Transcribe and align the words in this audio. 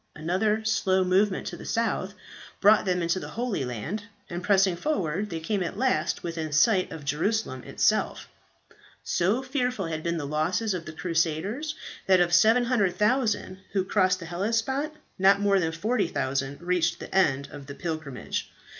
Another 0.15 0.65
slow 0.65 1.03
movement 1.03 1.45
to 1.45 1.55
the 1.57 1.63
south 1.63 2.15
brought 2.59 2.85
them 2.85 3.03
into 3.03 3.19
the 3.19 3.27
Holy 3.27 3.63
Land, 3.63 4.05
and 4.31 4.41
pressing 4.43 4.75
forward, 4.75 5.29
they 5.29 5.39
came 5.39 5.61
at 5.61 5.77
last 5.77 6.23
within 6.23 6.51
sight 6.51 6.91
of 6.91 7.05
Jerusalem 7.05 7.61
itself. 7.61 8.27
"So 9.03 9.43
fearful 9.43 9.85
had 9.85 10.01
been 10.01 10.17
the 10.17 10.25
losses 10.25 10.73
of 10.73 10.85
the 10.87 10.91
crusaders 10.91 11.75
that 12.07 12.19
of 12.19 12.33
700,000 12.33 13.59
who 13.73 13.85
crossed 13.85 14.19
the 14.19 14.25
Hellespont, 14.25 14.93
not 15.19 15.39
more 15.39 15.59
than 15.59 15.71
40,000 15.71 16.63
reached 16.63 16.99
the 16.99 17.13
end 17.15 17.49
of 17.51 17.67
the 17.67 17.75
pilgrimage. 17.75 18.49